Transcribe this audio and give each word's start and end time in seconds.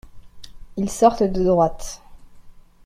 Ils 0.77 0.89
sortent 0.89 1.21
de 1.21 1.43
droite. 1.43 2.01